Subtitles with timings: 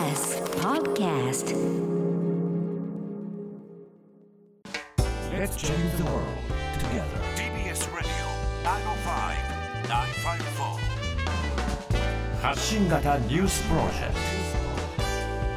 [0.00, 1.52] TBS Podcast
[5.30, 6.24] Let's change the world
[6.78, 7.18] together.
[7.36, 8.10] TBS Radio
[9.84, 14.14] 905-954発信型ニュースプロジェク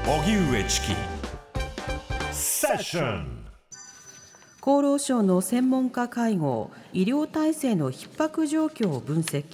[0.05, 0.93] ト荻上チキ
[2.33, 3.45] セッション
[4.59, 9.45] 厚労省の専門家会合医療体制の逼迫状況を分析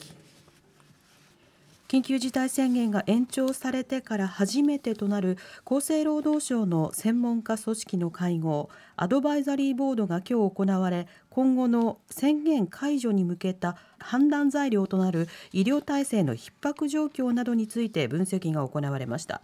[1.90, 19.42] 緊急事態宣言が延長されてから初めてとなる厚生労働省の専門家組織の会合アドバイザリーボードが今日行われ今後の宣言解除に向けた判断材料となる医療体制の逼迫状況などについて分析が行われました。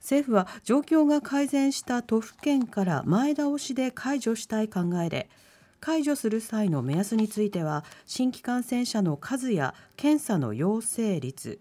[0.00, 5.30] 政府は状況が改善した都府県から前倒しで解除したい考えで
[5.84, 11.60] 解除する際の目安については新規感染者の数や検査の陽性率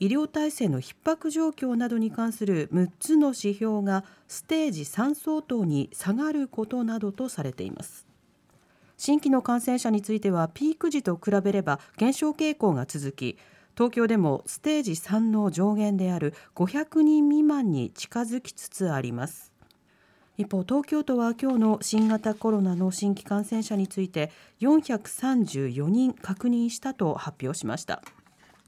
[0.00, 8.08] 医療体制の逼迫状況などに関する6つの指標がステージ3相当に下がることなどとされています。
[8.96, 13.38] 新規の感染者についてはピーク時と比べれば減少傾向が続き
[13.76, 19.52] 東京でもステージ3の上限である500人未満に近づきつつあります。
[20.40, 28.00] 一方東京都は今日の新型コロナの新規感染者について434人確認したと発表しました。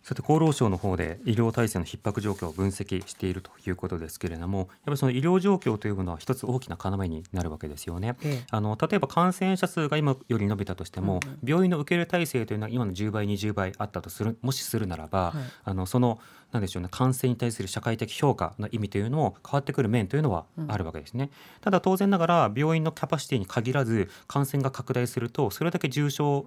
[0.02, 8.16] さて厚労省の方で医療体制の逼迫状況を分析しているということですけれどもやっぱりその医療状況というものは一つ大きな要になるわけですよね。
[8.22, 16.18] ええあの例えば感染者数が今より伸びたとしても、病院の受け入れ体制というのは今の10倍20倍あったとするもしするならば、はいあのその
[16.50, 21.30] なんでしょうね感染に対する社会的評価の意味というのも変わってくる面というのはあるわけですね。
[21.60, 26.46] ただ当然ながら病院のキャパシティに限らず感染が拡大するとそれだけ重症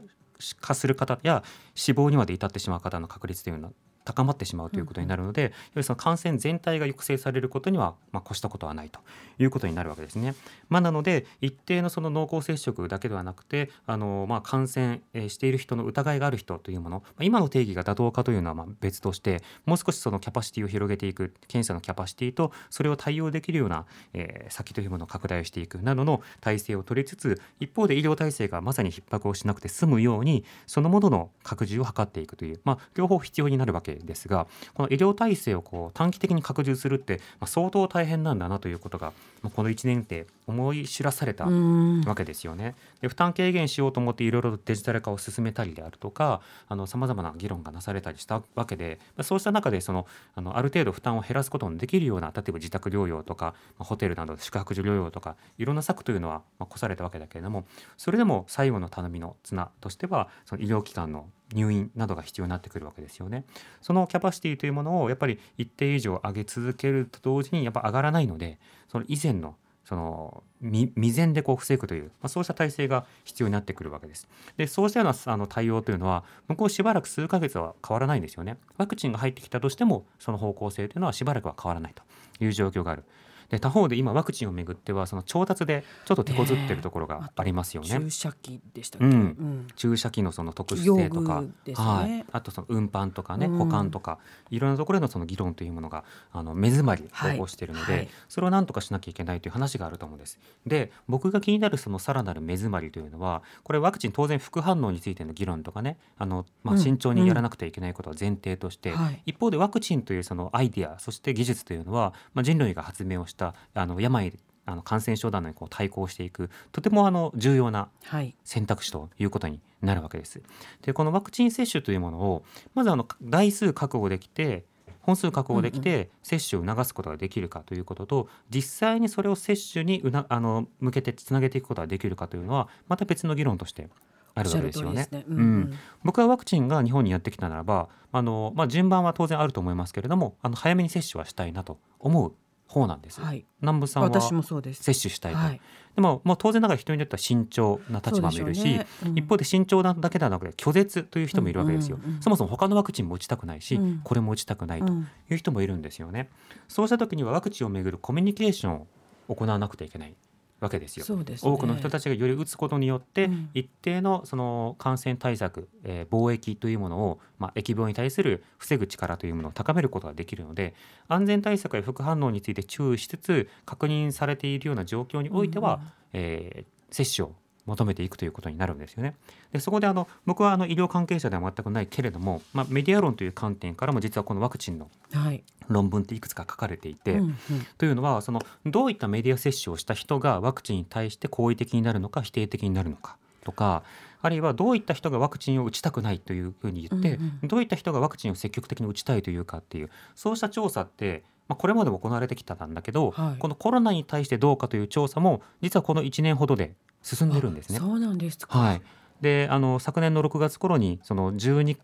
[0.59, 3.73] 化する方や死亡にまで至ってしまう方の確率というのは
[4.05, 8.99] 高まってしまうということになるので、やはりその感染全体が抑制されることには、まあ、越したことはないと
[9.39, 10.35] いうことになるわけですね。
[10.69, 42.75] まあ、なので一定のその濃厚接触だけではなくてあの、まあ、感染えーしている人の疑いがある人というもの、まあ今の定義が妥当かというのはまあ別としてもう少しそのキャパシティを広げていく検査のキャパシティとそれを対応できるような、えー先というものを拡大していくなどの体制を取りつつ一方で医療体制がまさに逼迫をしなくて済むようにそのものの拡充を図っていくという、まあ、両方必要になるわけですがこの医療体制をこう短期的に拡充するって、まあ、相当大変なんだなということが、まあ、この1年って思い知らされたわけですよね。
[43.01, 46.41] で負担軽減しようと思っていろいろとデジタル化を進めたりであるとか
[46.87, 57.65] さまざまな議論がなされたりしたわけで、まあ、そうした中でそのあのある程度負担を減らすことのできるような例えば自宅療養とか、まあ、ホテルなどで宿泊所療養とかいろんな策というのは、まあ、越されたわけだけれども
[57.97, 63.45] それでも最後の頼みの綱としてはその医療機関の入院などが必要になってくるわけですよね。
[63.81, 68.57] そのキャパシティというものをやっぱり一定以上上げ続けると同時にやっぱ上がらないので
[68.87, 74.27] その以前のその未未然でこう防ぐという、まあ、そうした体制が必要になってくるわけです。
[74.57, 78.57] でそうしたようなあの対応というのは向こうしばらく数ヶ月は変わらないんですよね。
[78.77, 82.01] ワクチンが入ってきたとしてもその方向性というのはしばらくは変わらないと
[82.43, 83.03] いう状況がある。
[83.49, 87.89] で他方で今ワクチンをめぐってはその調達でちょっと手こずってるところがありますよね。
[87.89, 89.13] 注射器でしたっけ、うん。
[89.13, 89.67] うん。
[89.75, 93.57] 注射器のその特殊性とかねはい、あとその運搬とかね、うん。
[93.57, 94.19] 保管とか
[94.49, 98.01] いろんなところでのその議論というものがあの目詰まりを起こしているので、はい。
[98.01, 100.39] はいそれを何とかしなきゃいけないという話があると思うんです。
[100.65, 106.81] で僕が気になるそのさらなる目詰まりというのはこれワクチン当然副反応についての議論とかねあの、まあ、うん。
[106.81, 109.21] 慎重にやらなくてはいけないことは前提として、はい。
[109.25, 114.33] 一方でワクチンというそのアイディアそして技術というのは、まあ、人類が発明をしたあの病
[114.65, 118.35] あの感染症などにこう対抗していくとてもあの重要なはい。
[118.43, 120.41] 選択肢ということになるわけです。
[120.81, 122.43] でこのワクチン接種というものを
[122.73, 124.65] まずあの台数確保できて
[125.01, 133.87] 本数確保できて接種を促すことができるかということと実際にそれを接種にうなあの向けてつなげていくことができるかというのはまた別の議論として
[134.33, 135.07] あるわけですよね。
[135.11, 135.23] ね。
[135.27, 135.37] ううん。
[135.37, 135.73] うんん。
[136.03, 142.33] 僕はワクチンが日本にやってきたならばあの、まあ、順番は当然あると思いますけれどもあの早めに接種はしたいなと思う
[142.67, 143.21] 方なんです。
[143.21, 143.45] はい。
[143.61, 144.83] 南部さんは私もそうです。
[144.83, 145.61] 接種したいと、はい。
[145.95, 148.87] でももう当然ながら人によっては慎重な立場もいるし、ね。
[149.05, 149.17] うん。
[149.17, 152.21] 一方で慎重なだけではなくて拒絶という人もいるわけですよ、うんうんうん。
[152.21, 154.01] そもそも他のワクチンも打ちたくないし、うん。
[154.03, 155.07] これも打ちたくないとうん。
[155.29, 156.29] いう人もいるんですよね、
[156.67, 158.87] そうした時にはワクチンをめぐるコミュニケーションを
[159.35, 160.15] 行わなくてはいけない
[160.59, 161.05] わけですよ。
[161.37, 161.51] すね。
[161.51, 163.49] 多くの人たちがより打つことによって、うん。
[163.53, 170.73] 一定のその感染対策、えー防疫というものを、まあ、疫病に対する防ぐ力というものを高めることができるので
[171.07, 175.81] 安全対策や副反応について注意しつつ確認されているような状況においては、
[176.13, 179.15] えー接種を求めていくということになるんですよね。
[179.51, 185.43] でそこであの僕はあの医療関係者では全くないけれども、まあ、メディア論という観点からも実はこのワクチンのはい。
[185.67, 187.35] 論文っていくつか書かれていて、うんうん
[187.77, 193.83] というのはそのどういったメディア接種をした人がワクチンに対して好意的になるのか否定的になるのかとか
[194.21, 206.73] あるいはどういった人がワクチンを打ちたくないというふうに言って、うんどういった人がワクチンを積極的に打ちたいというかっていうそうした調査って、まあ、これまでも行われてきたんだけど、はいこのコロナに対してどうかという調査も実はこの1年ほどで
[207.05, 207.85] 進んでるんですねあ。
[207.85, 208.57] そうなんですか。
[208.57, 208.81] はい、
[209.21, 211.77] であの昨年の6月頃にその12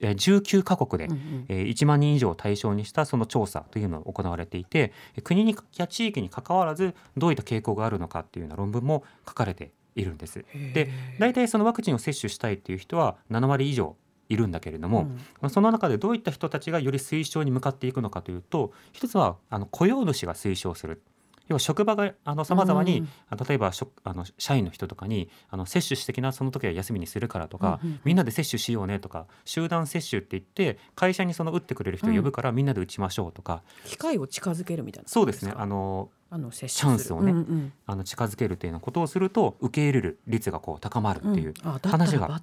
[0.00, 10.44] えー19カ国で、うんうんえー1万人以上を対象にしたその調査というのが行われていてえー国にや地域に関わらずどういった傾向があるのかっていうような論文も書かれているんです。
[10.74, 13.96] で大体そのワクチンを接種したいっていう人は7割以上
[14.28, 21.02] いるんだけれども、うんまあその中でどういった人たちがより推奨に向かっていくのかというと一つはあの雇用主が推奨する。
[21.48, 23.08] 要は職場があの様々に、うん。
[23.30, 28.00] あ例えば職あの社員の人とかにあの接種してきなその時は休みにするからとか、うんうんうん。
[28.04, 35.08] みんなで接種しようねとか集団接種って言って会社にその打ってくれる人を呼ぶからみんなで打ちましょうとか、機会を近づけるみたいな。
[35.08, 35.52] そうですね。
[35.56, 37.72] あののあのチャンスをねうんうん。
[37.86, 41.54] あの近づけるというようなことをすると受け入れる率がこう高まるっていう
[41.84, 42.40] 話が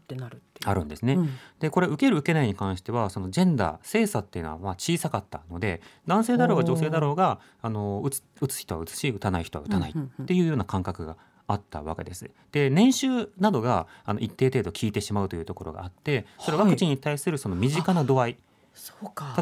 [0.65, 1.13] あるんですね。
[1.13, 1.29] うん。
[1.59, 11.15] でこれ受ける受けないに関してはそのジェンダー性差っていうのはまあ小さかったので男性だろうが女性だろうがあの打つ打つ人は打つし打たない人は打たないっていうような感覚が
[11.47, 12.29] あったわけです。
[12.51, 18.45] で年収などがあの一定程度効いてしまうというところがあってそれはワクチンに対するその身近な度合い、そうか。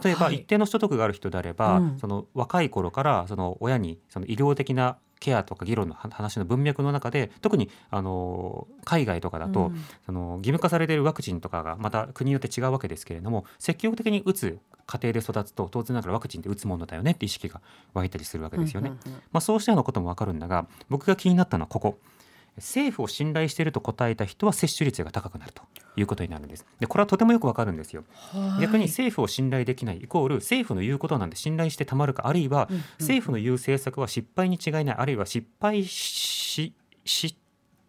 [0.04, 0.36] 例えばはい。
[0.36, 2.00] 一定の所得がある人であれば、うん。
[2.00, 9.86] その若い頃からその親にその医療的なケアとか議論の話の文脈の中で特にあの海外とかだと、うん。
[10.06, 17.62] その義務化されているワクチンとかがまた国によって違うわけですけれども積極的に打つ家庭で育つと当然ながらワクチンって打つものだよねって意識が
[17.94, 18.92] 湧いたりするわけですよね。
[19.32, 21.98] まあ、そうしたようなこともわかるんだが僕が気になったのはここ
[22.58, 25.64] 政府を信頼していると答えた人は接種率が高くなると
[25.96, 26.66] いうことになるんです。
[26.80, 28.04] でこれはとてもよくわかるんですよ。
[28.32, 28.62] はい。
[28.62, 32.84] 逆に政府を信頼できないイコール政府の言うことなんで信頼してたまるかあるいはうんうん。
[33.00, 36.74] 政府の言う政策は失敗に違いないあるいは失敗し
[37.06, 37.38] し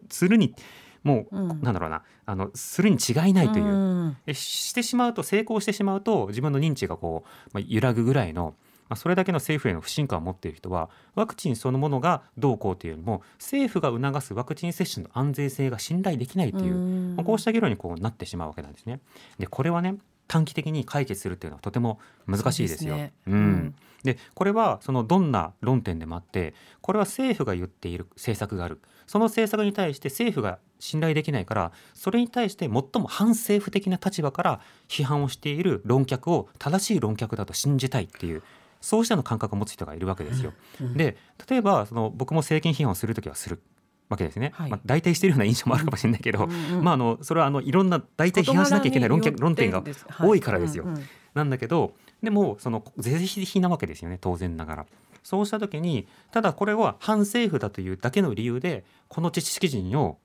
[0.09, 0.55] するに
[1.03, 1.61] もう、うん。
[1.61, 4.17] なんだろうなあのするに違いないという、ん。
[4.25, 8.55] えしてしまうと成功してしまうと自分の認知がこう、まあ、揺らぐぐらいの、
[8.89, 17.15] まあ、それだけの政府への不信感を持っている人はワクチンそのものがどうこうというよりも政府が促すワクチン接種の安全性が信頼できないという、うん。
[17.15, 18.99] まあこうした議論にこうなってしまうわけなんですね。
[19.39, 19.95] でこれはね
[20.27, 22.95] 短期的に解決するっていうのはとても難しいですよ。
[23.27, 23.75] うん。
[24.03, 28.79] でこれはそのどんな論点でもあってこれは政府が言っている政策がある。
[29.07, 38.41] その政策に対して政府が信頼できないからそれに対して最も反政府的な立場から批判をしている論客を正しい論客だと信じたいっていう
[38.85, 40.53] そうしたの感覚を持つ人がいるわけですよ。
[40.79, 41.17] うんで
[41.49, 43.61] 例えばその僕も政権批判をするときはする
[44.09, 49.83] わけですね、はいまあ、大体しているような印象もあるかもしれないけど、うんうんまあ、あのそれはあのいろんな大体批判しなきゃいけない論客論点が
[50.19, 50.83] 多いからですよ。
[50.85, 51.05] はいうんうん
[51.35, 51.93] なんだけど
[52.23, 54.85] でもその是非なわけですよね当然ながら。
[55.21, 60.17] そうした時にただこれは反政府だというだけの理由でこの知識人を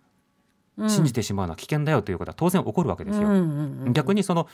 [0.88, 3.26] 信じてしまうのは危険だよということは当然起こるわけですよ。
[3.26, 4.46] うんうんうん逆にその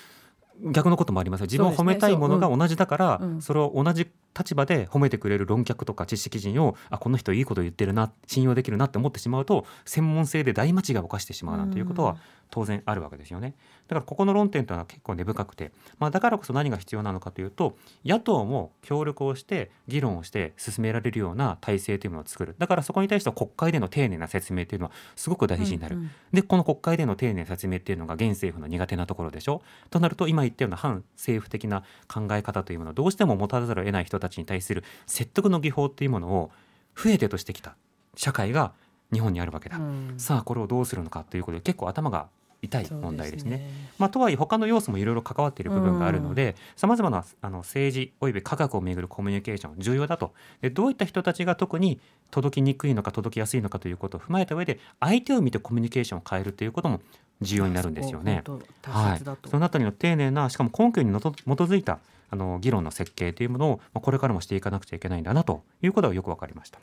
[0.62, 1.44] 逆のこともありますよ。
[1.46, 12.16] 自分を褒めたいものが同じだからそれを同じ立場で褒めてくれる論客とか知識人をあこの人いいこと言ってるな信用できるなって思ってしまうと専門性で大間違いを犯してしまうなんていうことは
[12.50, 13.54] 当然あるわけですよね。
[13.88, 25.96] だからここの論点というのは結構根深くて、まあ、だからこそ何が必要なのかというと野党も協力をして議論をして進められるような体制というものを作るだからそこに対しては国会での丁寧な説明というのはすごく大事になる。
[25.96, 36.50] うんうんでこの国会での丁寧な説明っていうのが現政府の苦手なところでしょとなると今言ったような反政府的な考え方というものをどうしても持たざるを得ない人たちに対する説得の技法っていうものを
[36.96, 37.76] 増えてとしてきた
[38.14, 38.72] 社会が
[39.12, 40.14] 日本にあるわけだ、うん。
[40.18, 42.28] さあこれをどうするのかということで結構頭が
[42.62, 43.68] 痛い問題ですね。
[43.98, 50.32] まあ、とはいえ他の要素もいろいろ関わっている部分があるのでさまざまなあの政治および科学をめぐるコミュニケーション重要だと。
[50.60, 57.00] でどういった人たちが特に届きにくいのか届きやすいのかということを踏まえた上で相手を見てコミュニケーションを変えるということも
[57.40, 58.42] 重要になるんですよね。
[58.82, 59.48] はい。
[59.48, 66.78] そのあたりの丁寧なしかも根拠にのと基づいたあの議論の設計というものをまあこれからもしていかなくちゃいけないんだなということがよくわかりました。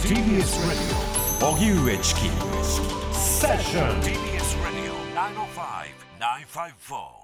[0.00, 2.20] TBS Radio 荻上チキ
[3.12, 7.23] セッション TBS Radio 905 954